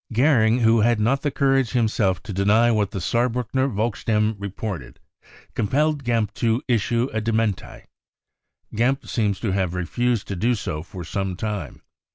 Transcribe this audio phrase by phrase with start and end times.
[0.11, 4.99] Goering, who had not the courage himself to (Jjeny what the Saarbruckener Volksstimme reported,
[5.53, 7.83] compelled Gempp to issue a dementi,
[8.73, 11.83] Gempp seems to have refused to do, so for some time.